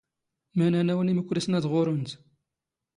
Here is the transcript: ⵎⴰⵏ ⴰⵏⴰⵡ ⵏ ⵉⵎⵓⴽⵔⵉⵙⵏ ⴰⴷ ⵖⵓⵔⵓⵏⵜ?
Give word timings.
ⵎⴰⵏ 0.59 0.69
ⴰⵏⴰⵡ 0.79 0.97
ⵏ 1.01 1.07
ⵉⵎⵓⴽⵔⵉⵙⵏ 1.11 1.53
ⴰⴷ 1.57 1.65
ⵖⵓⵔⵓⵏⵜ? 1.71 2.11